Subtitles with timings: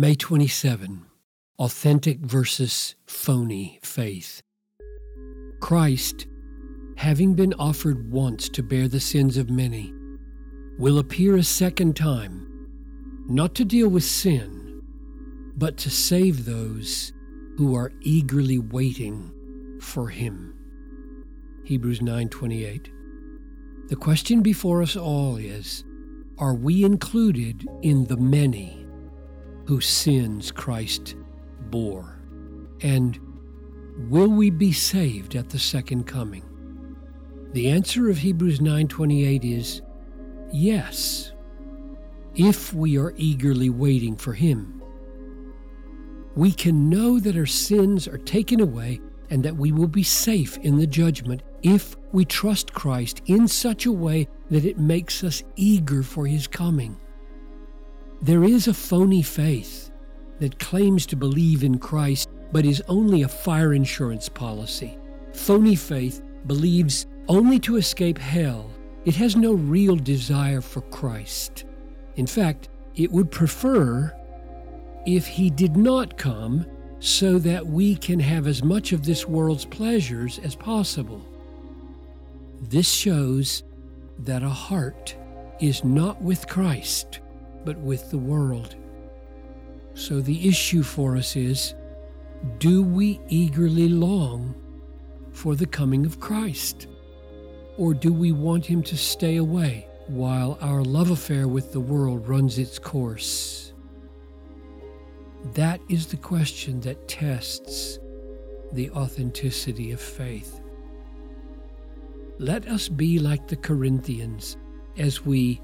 [0.00, 1.04] May 27
[1.58, 4.40] Authentic versus Phony Faith.
[5.60, 6.26] Christ,
[6.96, 9.92] having been offered once to bear the sins of many,
[10.78, 12.46] will appear a second time,
[13.28, 14.80] not to deal with sin,
[15.58, 17.12] but to save those
[17.58, 19.30] who are eagerly waiting
[19.82, 20.54] for him.
[21.64, 22.88] Hebrews 9:28.
[23.88, 25.84] The question before us all is,
[26.38, 28.79] are we included in the many
[29.70, 31.14] whose sins Christ
[31.70, 32.18] bore?
[32.80, 33.20] And
[34.08, 36.42] will we be saved at the second coming?
[37.52, 39.82] The answer of Hebrews 9:28 is
[40.52, 41.34] yes,
[42.34, 44.82] if we are eagerly waiting for him.
[46.34, 50.58] We can know that our sins are taken away and that we will be safe
[50.58, 55.44] in the judgment if we trust Christ in such a way that it makes us
[55.54, 56.96] eager for his coming.
[58.22, 59.90] There is a phony faith
[60.40, 64.98] that claims to believe in Christ but is only a fire insurance policy.
[65.32, 68.70] Phony faith believes only to escape hell.
[69.06, 71.64] It has no real desire for Christ.
[72.16, 74.14] In fact, it would prefer
[75.06, 76.66] if he did not come
[76.98, 81.24] so that we can have as much of this world's pleasures as possible.
[82.60, 83.62] This shows
[84.18, 85.16] that a heart
[85.60, 87.20] is not with Christ,
[87.64, 88.76] but with the world.
[89.94, 91.74] So the issue for us is
[92.58, 94.54] do we eagerly long
[95.32, 96.86] for the coming of Christ?
[97.76, 102.28] Or do we want him to stay away while our love affair with the world
[102.28, 103.72] runs its course?
[105.54, 107.98] That is the question that tests
[108.72, 110.60] the authenticity of faith.
[112.38, 114.56] Let us be like the Corinthians
[114.96, 115.60] as we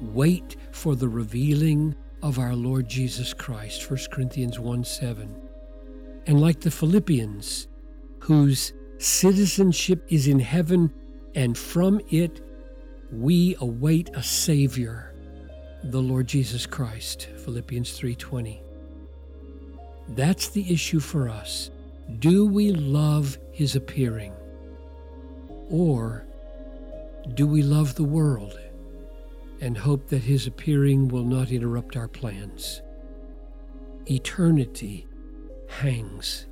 [0.00, 5.34] wait for the revealing of our Lord Jesus Christ, 1 Corinthians 1 7.
[6.26, 7.68] And like the Philippians,
[8.20, 10.92] whose citizenship is in heaven,
[11.34, 12.40] and from it
[13.12, 15.14] we await a Savior,
[15.84, 18.62] the Lord Jesus Christ, Philippians 3:20.
[20.08, 21.70] That's the issue for us.
[22.18, 24.32] Do we love his appearing?
[25.70, 26.24] Or
[27.34, 28.58] do we love the world
[29.60, 32.82] and hope that his appearing will not interrupt our plans?
[34.10, 35.06] Eternity
[35.68, 36.46] hangs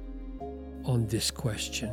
[0.85, 1.93] on this question.